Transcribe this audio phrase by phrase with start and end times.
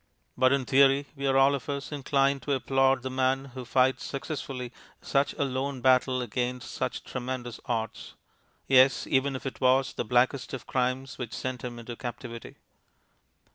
[0.35, 4.03] But in theory we are all of us inclined to applaud the man who fights
[4.03, 8.15] successfully such a lone battle against such tremendous odds;
[8.65, 12.55] yes, even if it was the blackest of crimes which sent him into captivity.